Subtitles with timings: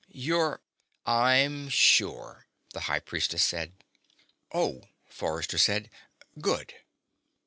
[0.09, 0.61] "You're"
[1.05, 3.73] "I'm sure," the High Priestess said.
[4.51, 5.91] "Oh," Forrester said.
[6.39, 6.73] "Good."